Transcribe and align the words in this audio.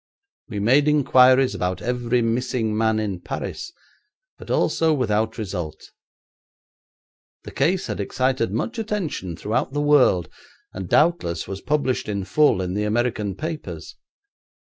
We 0.49 0.57
made 0.59 0.87
inquiries 0.87 1.53
about 1.53 1.79
every 1.79 2.23
missing 2.23 2.75
man 2.75 2.97
in 2.99 3.19
Paris, 3.19 3.71
but 4.39 4.49
also 4.49 4.93
without 4.93 5.37
result. 5.37 5.91
The 7.43 7.51
case 7.51 7.85
had 7.85 7.99
excited 7.99 8.51
much 8.51 8.79
attention 8.79 9.37
throughout 9.37 9.73
the 9.73 9.79
world, 9.81 10.27
and 10.73 10.89
doubtless 10.89 11.47
was 11.47 11.61
published 11.61 12.09
in 12.09 12.23
full 12.23 12.63
in 12.63 12.73
the 12.73 12.83
American 12.83 13.35
papers. 13.35 13.95